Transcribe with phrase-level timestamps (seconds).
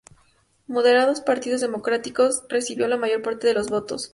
[0.65, 4.09] Moderado partidos democráticos recibió la mayor parte de los votos.